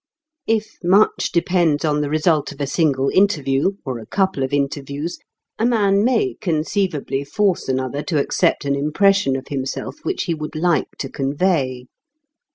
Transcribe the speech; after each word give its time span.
If 0.47 0.77
much 0.83 1.31
depends 1.31 1.85
on 1.85 2.01
the 2.01 2.09
result 2.09 2.51
of 2.51 2.59
a 2.59 2.65
single 2.65 3.09
interview, 3.09 3.73
or 3.85 3.99
a 3.99 4.07
couple 4.07 4.41
of 4.41 4.51
interviews, 4.51 5.19
a 5.59 5.65
man 5.67 6.03
may 6.03 6.33
conceivably 6.41 7.23
force 7.23 7.69
another 7.69 8.01
to 8.05 8.17
accept 8.19 8.65
an 8.65 8.73
impression 8.75 9.35
of 9.35 9.49
himself 9.49 9.97
which 10.03 10.23
he 10.23 10.33
would 10.33 10.55
like 10.55 10.87
to 10.97 11.07
convey. 11.07 11.85